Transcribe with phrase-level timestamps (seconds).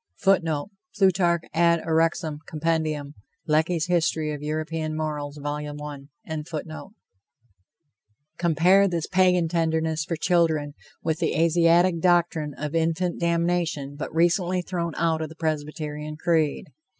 [0.17, 2.39] [Footnote: Plutarch Ad Uxorem.
[2.47, 3.15] Comp.
[3.45, 5.37] Lecky's History of European Morals.
[5.39, 5.77] Vol.
[5.83, 6.85] I.]
[8.39, 14.63] Compare this Pagan tenderness for children with the Asiatic doctrine of infant damnation but recently
[14.63, 16.71] thrown out of the Presbyterian creed.